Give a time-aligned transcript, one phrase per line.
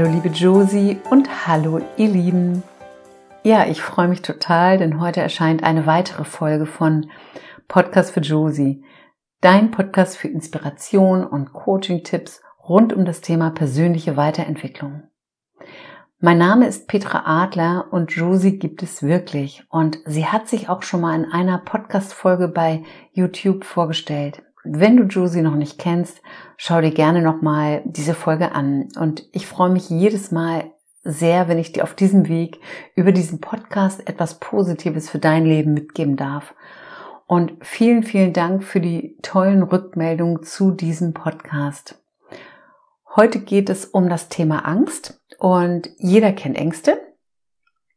[0.00, 2.62] Hallo liebe Josie und hallo ihr Lieben.
[3.42, 7.10] Ja, ich freue mich total, denn heute erscheint eine weitere Folge von
[7.68, 8.82] Podcast für Josie.
[9.42, 15.02] Dein Podcast für Inspiration und Coaching-Tipps rund um das Thema persönliche Weiterentwicklung.
[16.18, 20.82] Mein Name ist Petra Adler und Josie gibt es wirklich und sie hat sich auch
[20.82, 24.42] schon mal in einer Podcast-Folge bei YouTube vorgestellt.
[24.64, 26.20] Wenn du Josie noch nicht kennst,
[26.56, 28.88] schau dir gerne nochmal diese Folge an.
[28.98, 30.70] Und ich freue mich jedes Mal
[31.02, 32.60] sehr, wenn ich dir auf diesem Weg
[32.94, 36.54] über diesen Podcast etwas Positives für dein Leben mitgeben darf.
[37.26, 42.02] Und vielen, vielen Dank für die tollen Rückmeldungen zu diesem Podcast.
[43.16, 47.00] Heute geht es um das Thema Angst und jeder kennt Ängste.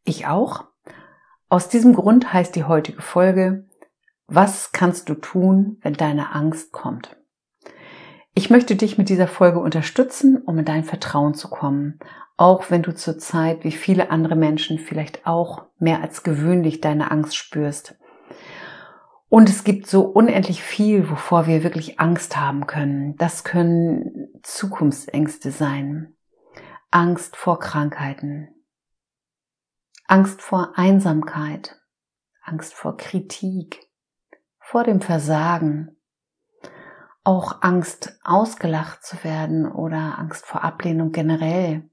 [0.06, 0.66] Ich auch.
[1.50, 3.66] Aus diesem Grund heißt die heutige Folge
[4.34, 7.18] was kannst du tun, wenn deine Angst kommt?
[8.34, 12.00] Ich möchte dich mit dieser Folge unterstützen, um in dein Vertrauen zu kommen,
[12.36, 17.36] auch wenn du zurzeit wie viele andere Menschen vielleicht auch mehr als gewöhnlich deine Angst
[17.36, 17.96] spürst.
[19.30, 23.16] Und es gibt so unendlich viel, wovor wir wirklich Angst haben können.
[23.18, 26.16] Das können Zukunftsängste sein.
[26.90, 28.50] Angst vor Krankheiten.
[30.08, 31.80] Angst vor Einsamkeit.
[32.44, 33.93] Angst vor Kritik
[34.74, 35.96] vor dem Versagen,
[37.24, 41.88] auch Angst ausgelacht zu werden oder Angst vor Ablehnung generell.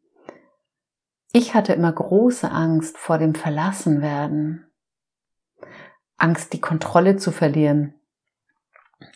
[1.30, 4.64] Ich hatte immer große Angst vor dem Verlassenwerden,
[6.16, 7.96] Angst, die Kontrolle zu verlieren,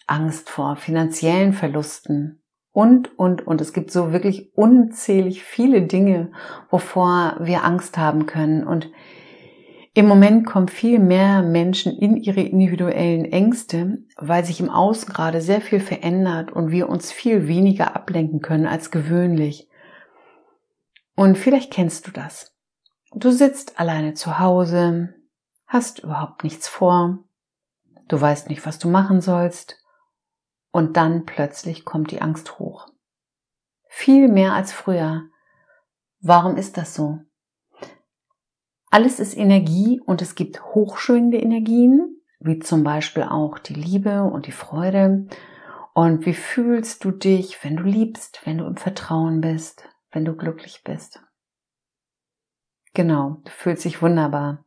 [0.06, 3.62] Angst vor finanziellen Verlusten und, und, und.
[3.62, 6.32] Es gibt so wirklich unzählig viele Dinge,
[6.68, 8.62] wovor wir Angst haben können.
[8.62, 8.90] Und
[9.94, 15.40] im Moment kommen viel mehr Menschen in ihre individuellen Ängste, weil sich im Außen gerade
[15.40, 19.68] sehr viel verändert und wir uns viel weniger ablenken können als gewöhnlich.
[21.14, 22.52] Und vielleicht kennst du das.
[23.14, 25.14] Du sitzt alleine zu Hause,
[25.68, 27.20] hast überhaupt nichts vor,
[28.08, 29.80] du weißt nicht, was du machen sollst,
[30.72, 32.88] und dann plötzlich kommt die Angst hoch.
[33.86, 35.22] Viel mehr als früher.
[36.18, 37.20] Warum ist das so?
[38.94, 44.46] Alles ist Energie und es gibt hochschwingende Energien, wie zum Beispiel auch die Liebe und
[44.46, 45.26] die Freude.
[45.94, 50.36] Und wie fühlst du dich, wenn du liebst, wenn du im Vertrauen bist, wenn du
[50.36, 51.20] glücklich bist?
[52.92, 54.64] Genau, du fühlst dich wunderbar.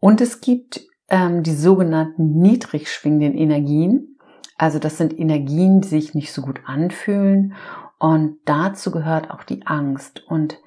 [0.00, 0.80] Und es gibt
[1.10, 4.16] ähm, die sogenannten niedrig schwingenden Energien.
[4.56, 7.52] Also das sind Energien, die sich nicht so gut anfühlen.
[7.98, 10.24] Und dazu gehört auch die Angst.
[10.28, 10.58] Und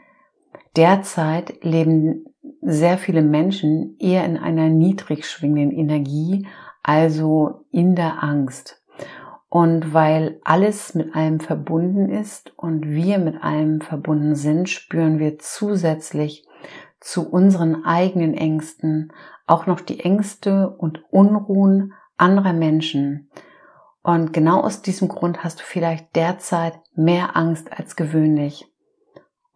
[0.76, 2.28] derzeit leben
[2.62, 6.48] sehr viele Menschen eher in einer niedrig schwingenden Energie,
[6.84, 8.84] also in der Angst.
[9.50, 15.40] Und weil alles mit allem verbunden ist und wir mit allem verbunden sind, spüren wir
[15.40, 16.46] zusätzlich
[17.00, 19.14] zu unseren eigenen Ängsten
[19.46, 23.30] auch noch die Ängste und Unruhen anderer Menschen.
[24.04, 28.67] Und genau aus diesem Grund hast du vielleicht derzeit mehr Angst als gewöhnlich.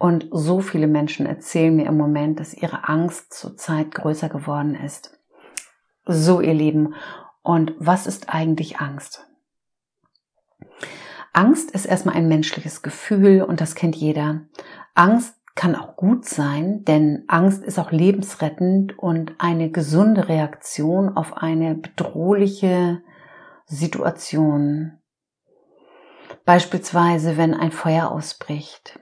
[0.02, 5.16] Und so viele Menschen erzählen mir im Moment, dass ihre Angst zurzeit größer geworden ist.
[6.08, 6.96] So, ihr Lieben.
[7.44, 9.28] Und was ist eigentlich Angst?
[11.34, 14.42] Angst ist erstmal ein menschliches Gefühl und das kennt jeder.
[14.96, 21.38] Angst kann auch gut sein, denn Angst ist auch lebensrettend und eine gesunde Reaktion auf
[21.38, 23.04] eine bedrohliche
[23.68, 24.98] Situation.
[26.44, 29.00] Beispielsweise, wenn ein Feuer ausbricht.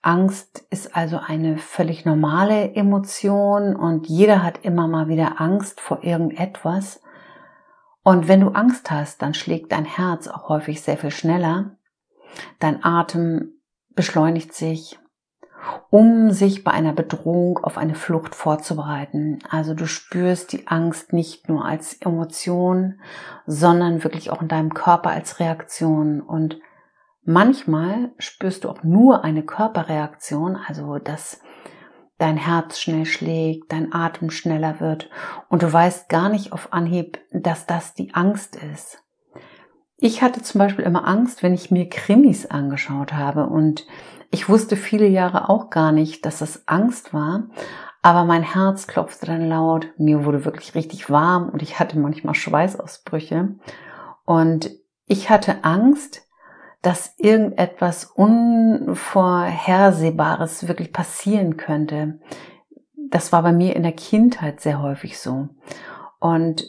[0.00, 6.04] Angst ist also eine völlig normale Emotion und jeder hat immer mal wieder Angst vor
[6.04, 7.02] irgendetwas.
[8.02, 11.76] Und wenn du Angst hast, dann schlägt dein Herz auch häufig sehr viel schneller.
[12.60, 13.60] Dein Atem
[13.94, 14.98] beschleunigt sich,
[15.90, 19.40] um sich bei einer Bedrohung auf eine Flucht vorzubereiten.
[19.50, 23.00] Also du spürst die Angst nicht nur als Emotion,
[23.46, 26.20] sondern wirklich auch in deinem Körper als Reaktion.
[26.20, 26.60] Und
[27.24, 31.40] Manchmal spürst du auch nur eine Körperreaktion, also dass
[32.18, 35.08] dein Herz schnell schlägt, dein Atem schneller wird
[35.48, 39.02] und du weißt gar nicht auf Anhieb, dass das die Angst ist.
[39.96, 43.86] Ich hatte zum Beispiel immer Angst, wenn ich mir Krimis angeschaut habe und
[44.30, 47.48] ich wusste viele Jahre auch gar nicht, dass das Angst war,
[48.02, 52.34] aber mein Herz klopfte dann laut, mir wurde wirklich richtig warm und ich hatte manchmal
[52.34, 53.56] Schweißausbrüche
[54.24, 54.70] und
[55.06, 56.27] ich hatte Angst,
[56.82, 62.20] dass irgendetwas Unvorhersehbares wirklich passieren könnte.
[63.10, 65.48] Das war bei mir in der Kindheit sehr häufig so.
[66.20, 66.66] Und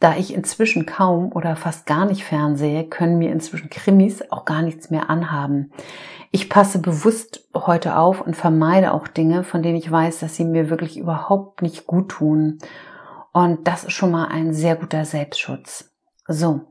[0.00, 4.62] da ich inzwischen kaum oder fast gar nicht fernsehe, können mir inzwischen Krimis auch gar
[4.62, 5.72] nichts mehr anhaben.
[6.30, 10.44] Ich passe bewusst heute auf und vermeide auch Dinge, von denen ich weiß, dass sie
[10.44, 12.58] mir wirklich überhaupt nicht gut tun.
[13.32, 15.92] Und das ist schon mal ein sehr guter Selbstschutz.
[16.28, 16.62] So,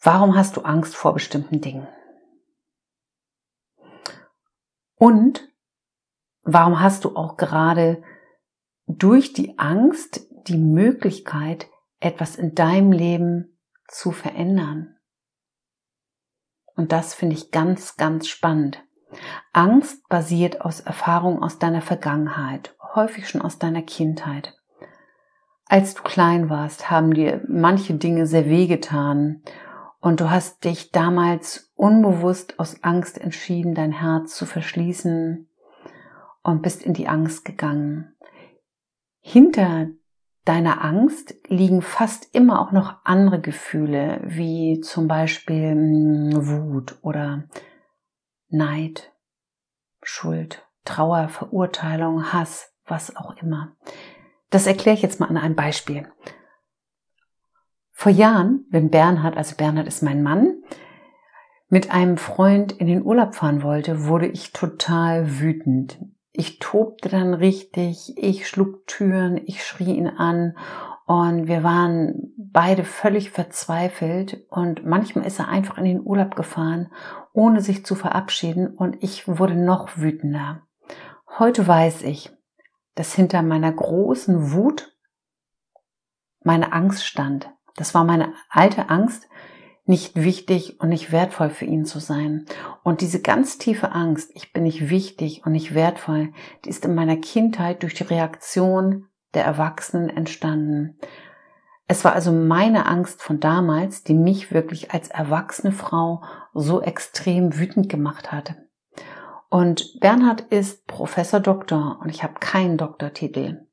[0.00, 1.88] warum hast du Angst vor bestimmten Dingen?
[4.96, 5.48] Und
[6.42, 8.02] warum hast du auch gerade
[8.86, 11.68] durch die Angst die Möglichkeit,
[12.00, 13.58] etwas in deinem Leben
[13.88, 14.96] zu verändern?
[16.74, 18.82] Und das finde ich ganz, ganz spannend.
[19.52, 24.56] Angst basiert aus Erfahrungen aus deiner Vergangenheit, häufig schon aus deiner Kindheit.
[25.66, 29.42] Als du klein warst, haben dir manche Dinge sehr wehgetan
[30.00, 35.48] und du hast dich damals unbewusst aus Angst entschieden, dein Herz zu verschließen
[36.42, 38.14] und bist in die Angst gegangen.
[39.20, 39.88] Hinter
[40.44, 47.44] deiner Angst liegen fast immer auch noch andere Gefühle, wie zum Beispiel hm, Wut oder
[48.48, 49.12] Neid,
[50.02, 53.76] Schuld, Trauer, Verurteilung, Hass, was auch immer.
[54.48, 56.08] Das erkläre ich jetzt mal an einem Beispiel.
[58.00, 60.62] Vor Jahren, wenn Bernhard, also Bernhard ist mein Mann,
[61.68, 65.98] mit einem Freund in den Urlaub fahren wollte, wurde ich total wütend.
[66.32, 70.56] Ich tobte dann richtig, ich schlug Türen, ich schrie ihn an
[71.04, 76.90] und wir waren beide völlig verzweifelt und manchmal ist er einfach in den Urlaub gefahren,
[77.34, 80.62] ohne sich zu verabschieden und ich wurde noch wütender.
[81.38, 82.30] Heute weiß ich,
[82.94, 84.96] dass hinter meiner großen Wut
[86.42, 87.50] meine Angst stand.
[87.80, 89.26] Das war meine alte Angst,
[89.86, 92.44] nicht wichtig und nicht wertvoll für ihn zu sein.
[92.82, 96.94] Und diese ganz tiefe Angst, ich bin nicht wichtig und nicht wertvoll, die ist in
[96.94, 100.98] meiner Kindheit durch die Reaktion der Erwachsenen entstanden.
[101.88, 106.22] Es war also meine Angst von damals, die mich wirklich als erwachsene Frau
[106.52, 108.56] so extrem wütend gemacht hat.
[109.48, 113.66] Und Bernhard ist Professor Doktor und ich habe keinen Doktortitel.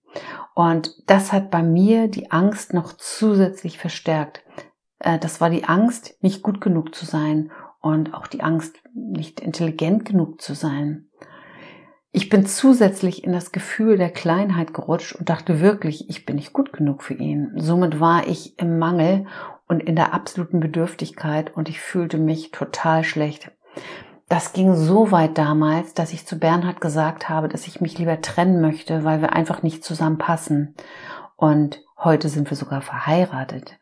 [0.58, 4.44] Und das hat bei mir die Angst noch zusätzlich verstärkt.
[4.98, 9.40] Äh, das war die Angst, nicht gut genug zu sein und auch die Angst, nicht
[9.40, 11.10] intelligent genug zu sein.
[12.12, 16.54] Ich bin zusätzlich in das Gefühl der Kleinheit gerutscht und dachte wirklich, ich bin nicht
[16.54, 17.52] gut genug für ihn.
[17.58, 19.28] Somit war ich im Mangel
[19.68, 23.52] und in der absoluten Bedürftigkeit und ich fühlte mich total schlecht.
[24.30, 28.22] Das ging so weit damals, dass ich zu Bernhard gesagt habe, dass ich mich lieber
[28.22, 30.76] trennen möchte, weil wir einfach nicht zusammenpassen.
[31.38, 33.80] Und heute sind wir sogar verheiratet.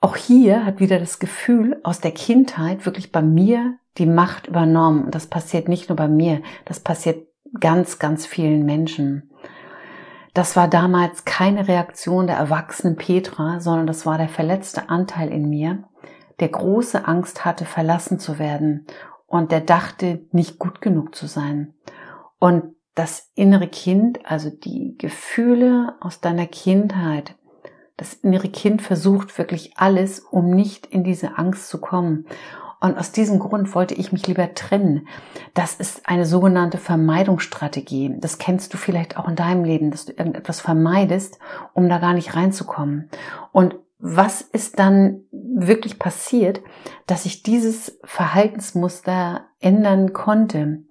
[0.00, 5.04] Auch hier hat wieder das Gefühl aus der Kindheit wirklich bei mir die Macht übernommen.
[5.04, 9.30] Und das passiert nicht nur bei mir, das passiert ganz, ganz vielen Menschen.
[10.32, 15.50] Das war damals keine Reaktion der erwachsenen Petra, sondern das war der verletzte Anteil in
[15.50, 15.84] mir,
[16.40, 18.86] der große Angst hatte, verlassen zu werden
[19.26, 21.74] und der dachte, nicht gut genug zu sein.
[22.38, 27.36] Und das innere Kind, also die Gefühle aus deiner Kindheit,
[27.96, 32.26] das innere Kind versucht wirklich alles, um nicht in diese Angst zu kommen.
[32.80, 35.06] Und aus diesem Grund wollte ich mich lieber trennen.
[35.52, 38.16] Das ist eine sogenannte Vermeidungsstrategie.
[38.18, 41.38] Das kennst du vielleicht auch in deinem Leben, dass du irgendetwas vermeidest,
[41.74, 43.10] um da gar nicht reinzukommen.
[43.52, 46.60] Und was ist dann wirklich passiert,
[47.06, 50.84] dass ich dieses Verhaltensmuster ändern konnte?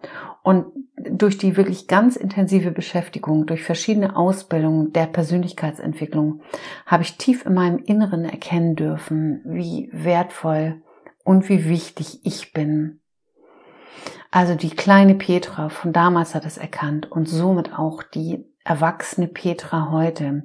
[0.43, 6.41] Und durch die wirklich ganz intensive Beschäftigung, durch verschiedene Ausbildungen der Persönlichkeitsentwicklung,
[6.85, 10.81] habe ich tief in meinem Inneren erkennen dürfen, wie wertvoll
[11.23, 12.99] und wie wichtig ich bin.
[14.31, 19.89] Also die kleine Petra von damals hat es erkannt und somit auch die erwachsene Petra
[19.91, 20.43] heute.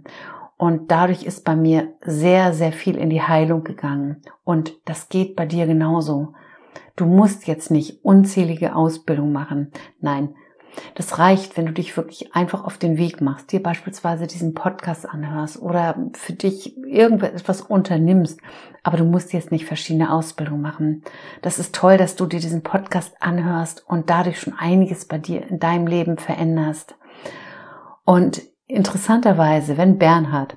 [0.57, 4.23] Und dadurch ist bei mir sehr, sehr viel in die Heilung gegangen.
[4.45, 6.35] Und das geht bei dir genauso.
[6.97, 9.73] Du musst jetzt nicht unzählige Ausbildung machen.
[10.01, 10.35] Nein,
[10.95, 15.09] das reicht, wenn du dich wirklich einfach auf den Weg machst, dir beispielsweise diesen Podcast
[15.09, 18.41] anhörst oder für dich irgendetwas unternimmst.
[18.83, 21.03] Aber du musst jetzt nicht verschiedene Ausbildungen machen.
[21.43, 25.49] Das ist toll, dass du dir diesen Podcast anhörst und dadurch schon einiges bei dir
[25.49, 26.97] in deinem Leben veränderst.
[28.05, 30.57] Und interessanterweise, wenn Bernhard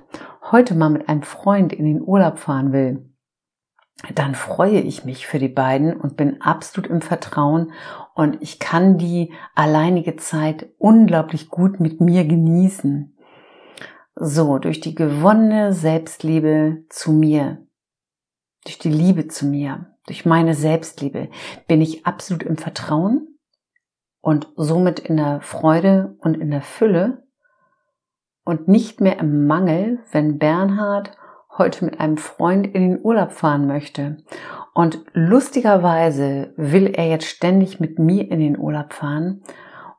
[0.50, 3.08] heute mal mit einem Freund in den Urlaub fahren will,
[4.14, 7.72] dann freue ich mich für die beiden und bin absolut im Vertrauen
[8.14, 13.16] und ich kann die alleinige Zeit unglaublich gut mit mir genießen.
[14.14, 17.66] So, durch die gewonnene Selbstliebe zu mir,
[18.64, 21.28] durch die Liebe zu mir, durch meine Selbstliebe
[21.66, 23.38] bin ich absolut im Vertrauen
[24.20, 27.27] und somit in der Freude und in der Fülle
[28.48, 31.10] und nicht mehr im Mangel, wenn Bernhard
[31.58, 34.24] heute mit einem Freund in den Urlaub fahren möchte.
[34.72, 39.42] Und lustigerweise will er jetzt ständig mit mir in den Urlaub fahren.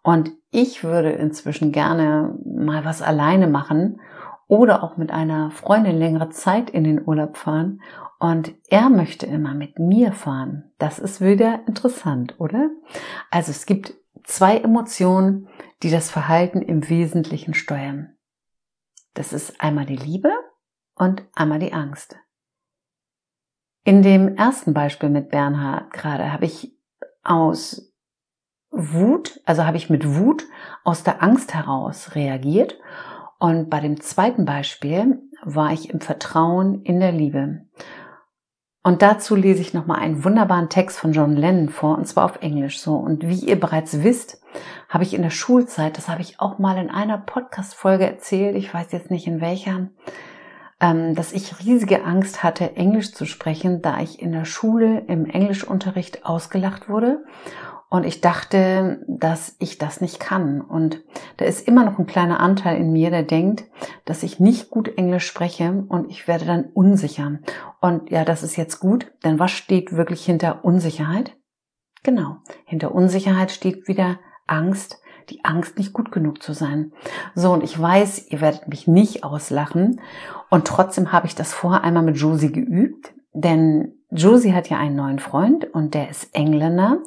[0.01, 4.01] Und ich würde inzwischen gerne mal was alleine machen
[4.47, 7.81] oder auch mit einer Freundin längere Zeit in den Urlaub fahren.
[8.17, 10.71] Und er möchte immer mit mir fahren.
[10.79, 12.71] Das ist wieder interessant, oder?
[13.29, 15.49] Also es gibt zwei Emotionen,
[15.83, 18.15] die das Verhalten im Wesentlichen steuern.
[19.19, 20.31] Das ist einmal die Liebe
[20.95, 22.15] und einmal die Angst.
[23.83, 26.73] In dem ersten Beispiel mit Bernhard gerade habe ich
[27.21, 27.93] aus
[28.71, 30.45] Wut, also habe ich mit Wut
[30.85, 32.79] aus der Angst heraus reagiert
[33.39, 37.65] und bei dem zweiten Beispiel war ich im Vertrauen in der Liebe.
[38.81, 42.41] Und dazu lese ich nochmal einen wunderbaren Text von John Lennon vor, und zwar auf
[42.41, 42.95] Englisch so.
[42.95, 44.41] Und wie ihr bereits wisst,
[44.88, 48.74] habe ich in der Schulzeit, das habe ich auch mal in einer Podcast-Folge erzählt, ich
[48.74, 49.89] weiß jetzt nicht in welcher,
[50.79, 55.25] ähm, dass ich riesige Angst hatte, Englisch zu sprechen, da ich in der Schule im
[55.25, 57.24] Englischunterricht ausgelacht wurde
[57.89, 60.62] und ich dachte, dass ich das nicht kann.
[60.62, 61.01] Und
[61.38, 63.63] da ist immer noch ein kleiner Anteil in mir, der denkt,
[64.05, 67.39] dass ich nicht gut Englisch spreche und ich werde dann unsicher.
[67.81, 71.36] Und ja, das ist jetzt gut, denn was steht wirklich hinter Unsicherheit?
[72.03, 76.91] Genau, hinter Unsicherheit steht wieder Angst, die Angst, nicht gut genug zu sein.
[77.36, 80.00] So, und ich weiß, ihr werdet mich nicht auslachen.
[80.50, 83.13] Und trotzdem habe ich das vorher einmal mit Josie geübt.
[83.34, 87.00] Denn Josie hat ja einen neuen Freund und der ist Engländer.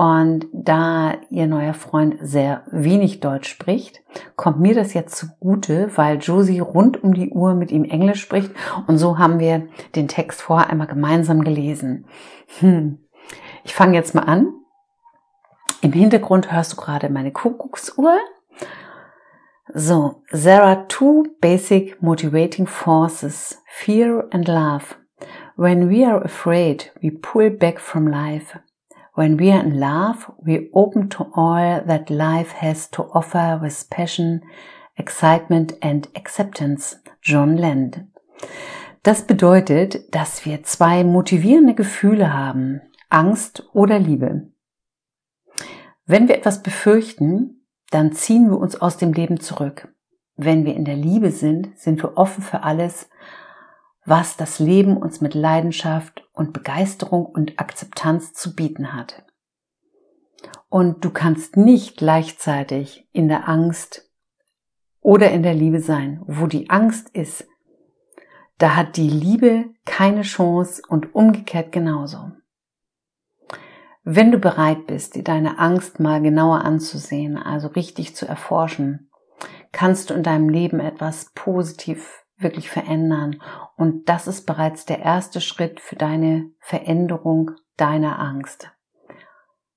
[0.00, 4.00] Und da ihr neuer Freund sehr wenig Deutsch spricht,
[4.34, 8.50] kommt mir das jetzt zugute, weil Josie rund um die Uhr mit ihm Englisch spricht.
[8.86, 12.06] Und so haben wir den Text vorher einmal gemeinsam gelesen.
[12.60, 13.00] Hm.
[13.62, 14.54] Ich fange jetzt mal an.
[15.82, 18.16] Im Hintergrund hörst du gerade meine Kuckucksuhr.
[19.74, 24.96] So, there are two basic motivating forces, fear and love.
[25.56, 28.58] When we are afraid, we pull back from life.
[29.14, 33.90] When we are in love, we open to all that life has to offer with
[33.90, 34.42] passion,
[34.96, 36.96] excitement and acceptance.
[37.22, 38.06] John Land.
[39.02, 44.50] Das bedeutet, dass wir zwei motivierende Gefühle haben, Angst oder Liebe.
[46.06, 49.88] Wenn wir etwas befürchten, dann ziehen wir uns aus dem Leben zurück.
[50.36, 53.10] Wenn wir in der Liebe sind, sind wir offen für alles,
[54.04, 59.24] was das Leben uns mit Leidenschaft und Begeisterung und Akzeptanz zu bieten hat.
[60.68, 64.08] Und du kannst nicht gleichzeitig in der Angst
[65.00, 66.22] oder in der Liebe sein.
[66.26, 67.46] Wo die Angst ist,
[68.58, 72.30] da hat die Liebe keine Chance und umgekehrt genauso.
[74.02, 79.10] Wenn du bereit bist, dir deine Angst mal genauer anzusehen, also richtig zu erforschen,
[79.72, 83.42] kannst du in deinem Leben etwas positiv wirklich verändern.
[83.80, 88.70] Und das ist bereits der erste Schritt für deine Veränderung deiner Angst.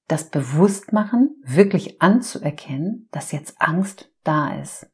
[0.09, 4.91] Das Bewusstmachen, wirklich anzuerkennen, dass jetzt Angst da ist.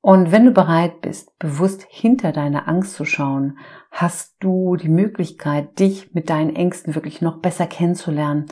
[0.00, 3.56] Und wenn du bereit bist, bewusst hinter deine Angst zu schauen,
[3.92, 8.46] hast du die Möglichkeit, dich mit deinen Ängsten wirklich noch besser kennenzulernen.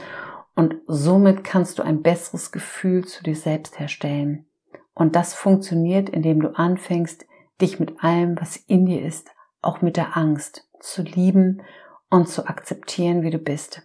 [0.54, 4.46] Und somit kannst du ein besseres Gefühl zu dir selbst herstellen.
[4.94, 7.26] Und das funktioniert, indem du anfängst,
[7.60, 9.30] dich mit allem, was in dir ist,
[9.62, 11.62] auch mit der Angst zu lieben
[12.10, 13.82] und zu akzeptieren, wie du bist.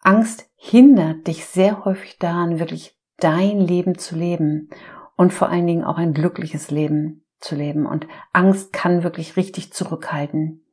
[0.00, 4.68] Angst hindert dich sehr häufig daran, wirklich dein Leben zu leben
[5.16, 7.86] und vor allen Dingen auch ein glückliches Leben zu leben.
[7.86, 10.64] Und Angst kann wirklich richtig zurückhalten.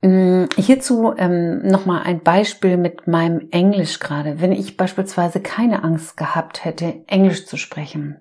[0.00, 4.40] Mm, hierzu ähm, nochmal ein Beispiel mit meinem Englisch gerade.
[4.40, 8.20] Wenn ich beispielsweise keine Angst gehabt hätte, Englisch zu sprechen,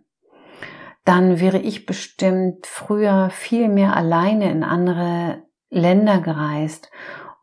[1.07, 6.91] dann wäre ich bestimmt früher viel mehr alleine in andere Länder gereist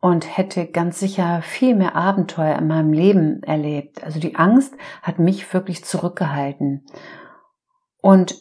[0.01, 4.03] und hätte ganz sicher viel mehr Abenteuer in meinem Leben erlebt.
[4.03, 6.85] Also die Angst hat mich wirklich zurückgehalten.
[8.03, 8.35] Und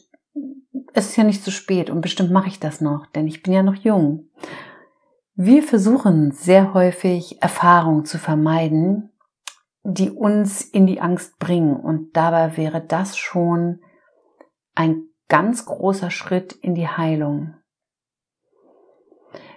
[0.93, 3.54] es ist ja nicht zu spät und bestimmt mache ich das noch, denn ich bin
[3.54, 4.28] ja noch jung.
[5.37, 9.11] Wir versuchen sehr häufig Erfahrungen zu vermeiden,
[9.85, 13.81] die uns in die Angst bringen und dabei wäre das schon
[14.75, 17.54] ein ganz großer Schritt in die Heilung.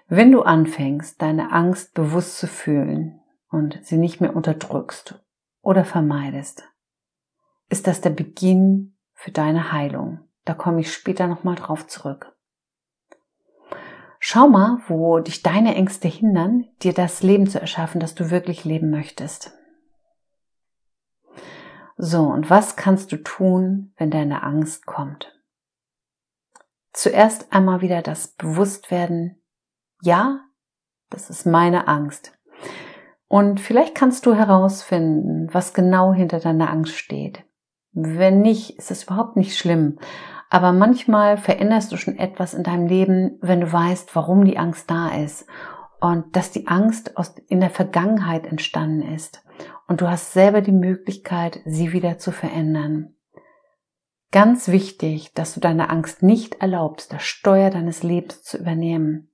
[0.07, 3.19] Wenn du anfängst, deine Angst bewusst zu fühlen
[3.49, 5.21] und sie nicht mehr unterdrückst
[5.61, 6.63] oder vermeidest,
[7.69, 10.21] ist das der Beginn für deine Heilung.
[10.45, 12.33] Da komme ich später nochmal drauf zurück.
[14.19, 18.63] Schau mal, wo dich deine Ängste hindern, dir das Leben zu erschaffen, das du wirklich
[18.63, 19.51] leben möchtest.
[21.97, 25.36] So, und was kannst du tun, wenn deine Angst kommt?
[26.97, 29.39] Zuerst einmal wieder das Bewusstwerden,
[30.01, 30.39] ja,
[31.11, 32.35] Das ist meine Angst.
[33.27, 37.43] Und vielleicht kannst du herausfinden, was genau hinter deiner Angst steht.
[37.93, 39.99] Wenn nicht, ist es überhaupt nicht schlimm.
[40.49, 44.89] Aber manchmal veränderst du schon etwas in deinem Leben, wenn du weißt, warum die Angst
[44.89, 45.45] da ist.
[46.01, 49.45] Und dass die Angst aus, in der Vergangenheit entstanden ist.
[49.87, 53.16] Und du hast selber die Möglichkeit, sie wieder zu verändern.
[54.31, 59.31] Ganz wichtig, dass du deine Angst nicht erlaubst, das Steuer deines Lebens zu übernehmen.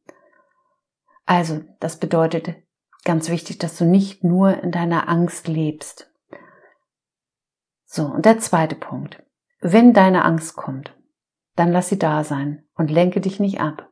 [1.26, 2.56] Also, das bedeutet
[3.04, 6.12] ganz wichtig, dass du nicht nur in deiner Angst lebst.
[7.86, 9.24] So, und der zweite Punkt.
[9.62, 10.96] Wenn deine Angst kommt,
[11.56, 13.90] dann lass sie da sein und lenke dich nicht ab.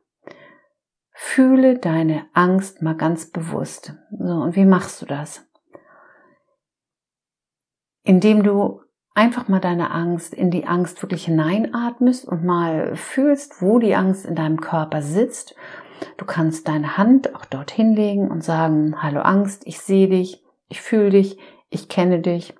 [1.12, 3.94] Fühle deine Angst mal ganz bewusst.
[4.10, 5.46] So, und wie machst du das?
[8.02, 8.81] Indem du
[9.14, 14.24] einfach mal deine Angst in die Angst wirklich hineinatmest und mal fühlst, wo die Angst
[14.24, 15.54] in deinem Körper sitzt.
[16.16, 20.80] Du kannst deine Hand auch dorthin legen und sagen, hallo Angst, ich sehe dich, ich
[20.80, 21.38] fühle dich,
[21.68, 22.54] ich kenne dich.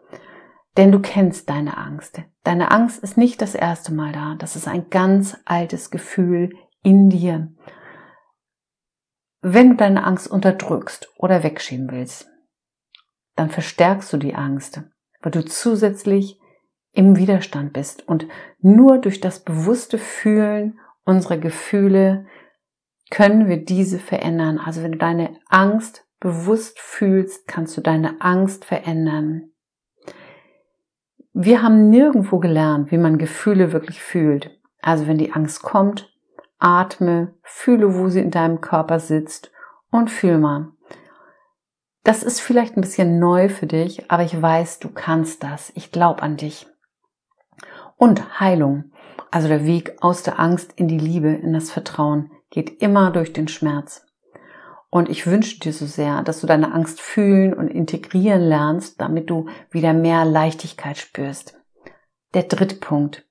[0.76, 2.22] Denn du kennst deine Angst.
[2.44, 4.36] Deine Angst ist nicht das erste Mal da.
[4.38, 6.50] Das ist ein ganz altes Gefühl
[6.82, 7.52] in dir.
[9.42, 12.30] Wenn du deine Angst unterdrückst oder wegschieben willst,
[13.36, 14.82] dann verstärkst du die Angst,
[15.20, 16.38] weil du zusätzlich
[16.92, 18.06] im Widerstand bist.
[18.06, 18.26] Und
[18.60, 22.26] nur durch das bewusste Fühlen unserer Gefühle
[23.10, 24.58] können wir diese verändern.
[24.58, 29.50] Also wenn du deine Angst bewusst fühlst, kannst du deine Angst verändern.
[31.34, 34.50] Wir haben nirgendwo gelernt, wie man Gefühle wirklich fühlt.
[34.80, 36.12] Also wenn die Angst kommt,
[36.58, 39.50] atme, fühle, wo sie in deinem Körper sitzt
[39.90, 40.72] und fühl mal.
[42.04, 45.72] Das ist vielleicht ein bisschen neu für dich, aber ich weiß, du kannst das.
[45.74, 46.71] Ich glaube an dich
[48.02, 48.90] und Heilung.
[49.30, 53.32] Also der Weg aus der Angst in die Liebe, in das Vertrauen, geht immer durch
[53.32, 54.04] den Schmerz.
[54.90, 59.30] Und ich wünsche dir so sehr, dass du deine Angst fühlen und integrieren lernst, damit
[59.30, 61.60] du wieder mehr Leichtigkeit spürst.
[62.34, 63.24] Der dritte Punkt.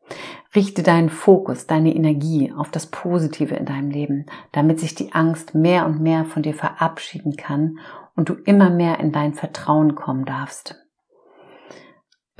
[0.55, 5.53] Richte deinen Fokus, deine Energie auf das Positive in deinem Leben, damit sich die Angst
[5.53, 7.79] mehr und mehr von dir verabschieden kann
[8.15, 10.80] und du immer mehr in dein Vertrauen kommen darfst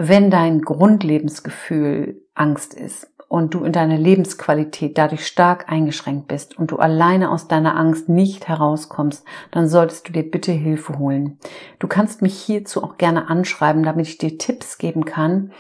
[0.08, 6.72] wenn dein Grundlebensgefühl Angst ist und du in deiner Lebensqualität dadurch stark eingeschränkt bist und
[6.72, 11.38] du alleine aus deiner Angst nicht herauskommst, dann solltest du dir bitte Hilfe holen.
[11.80, 15.52] Du kannst mich hierzu auch gerne anschreiben, damit ich dir Tipps geben kann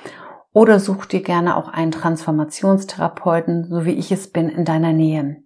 [0.54, 5.43] oder such dir gerne auch einen Transformationstherapeuten, so wie ich es bin, in deiner Nähe.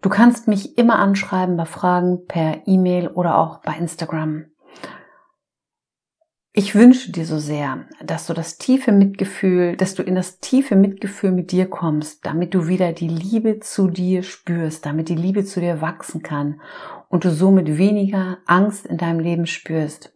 [0.00, 4.46] Du kannst mich immer anschreiben bei Fragen per E-Mail oder auch bei Instagram.
[6.54, 10.76] Ich wünsche dir so sehr, dass du das tiefe Mitgefühl, dass du in das tiefe
[10.76, 15.46] Mitgefühl mit dir kommst, damit du wieder die Liebe zu dir spürst, damit die Liebe
[15.46, 16.60] zu dir wachsen kann
[17.08, 20.14] und du somit weniger Angst in deinem Leben spürst.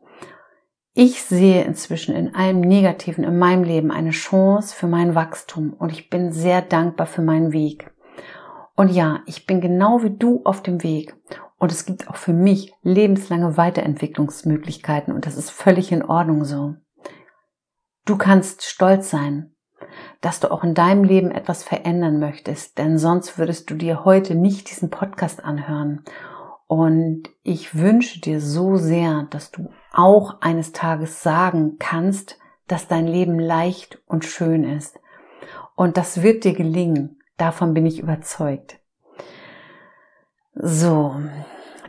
[0.92, 5.90] Ich sehe inzwischen in allem Negativen in meinem Leben eine Chance für mein Wachstum und
[5.90, 7.90] ich bin sehr dankbar für meinen Weg.
[8.74, 11.14] Und ja, ich bin genau wie du auf dem Weg
[11.58, 16.74] und es gibt auch für mich lebenslange Weiterentwicklungsmöglichkeiten und das ist völlig in Ordnung so.
[18.04, 19.54] Du kannst stolz sein,
[20.20, 24.34] dass du auch in deinem Leben etwas verändern möchtest, denn sonst würdest du dir heute
[24.34, 26.04] nicht diesen Podcast anhören.
[26.68, 33.06] Und ich wünsche dir so sehr, dass du auch eines Tages sagen kannst, dass dein
[33.06, 34.98] Leben leicht und schön ist.
[35.76, 37.20] Und das wird dir gelingen.
[37.36, 38.80] Davon bin ich überzeugt.
[40.58, 41.14] So,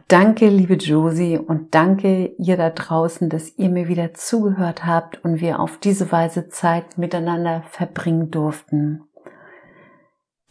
[0.10, 5.40] danke liebe Josie und danke ihr da draußen, dass ihr mir wieder zugehört habt und
[5.40, 9.04] wir auf diese Weise Zeit miteinander verbringen durften.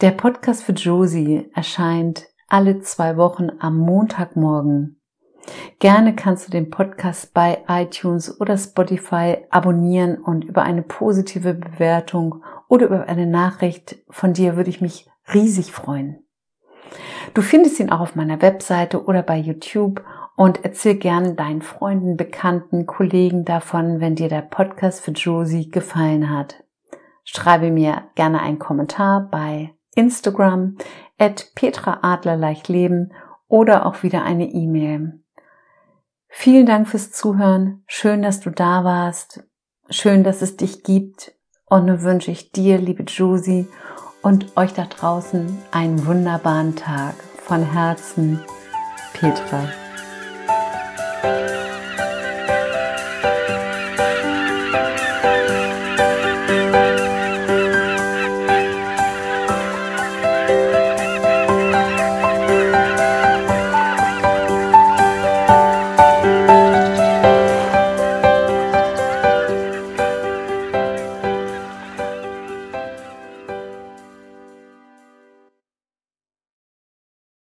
[0.01, 4.99] Der Podcast für Josie erscheint alle zwei Wochen am Montagmorgen.
[5.77, 12.43] Gerne kannst du den Podcast bei iTunes oder Spotify abonnieren und über eine positive Bewertung
[12.67, 16.26] oder über eine Nachricht von dir würde ich mich riesig freuen.
[17.33, 20.03] Du findest ihn auch auf meiner Webseite oder bei YouTube
[20.35, 26.29] und erzähl gern deinen Freunden, Bekannten, Kollegen davon, wenn dir der Podcast für Josie gefallen
[26.29, 26.63] hat.
[27.23, 30.77] Schreibe mir gerne einen Kommentar bei Instagram
[31.17, 31.99] at Petra
[33.47, 35.19] oder auch wieder eine E-Mail.
[36.29, 37.83] Vielen Dank fürs Zuhören.
[37.87, 39.43] Schön, dass du da warst.
[39.89, 41.33] Schön, dass es dich gibt.
[41.65, 43.67] Und nun wünsche ich dir, liebe Josie,
[44.27, 47.15] und euch da draußen einen wunderbaren Tag.
[47.45, 48.43] Von Herzen,
[49.13, 49.69] Petra.